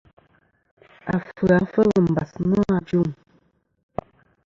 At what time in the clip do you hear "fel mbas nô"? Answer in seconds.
1.73-2.59